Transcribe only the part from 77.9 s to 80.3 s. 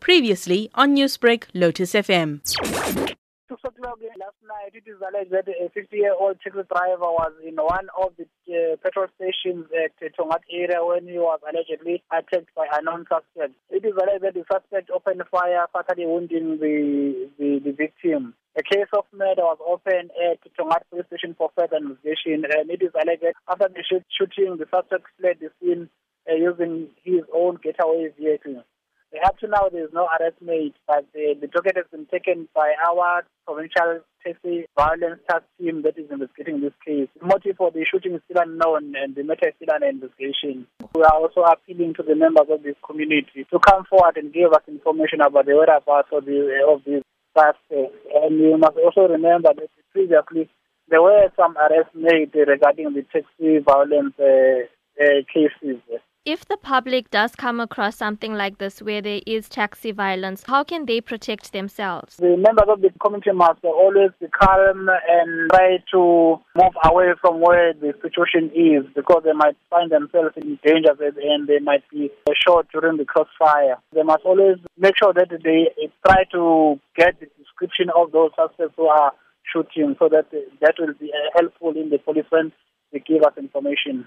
of those suspects who are shooting so that